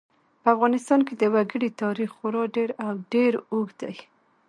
[0.41, 3.95] په افغانستان کې د وګړي تاریخ خورا ډېر او ډېر اوږد دی.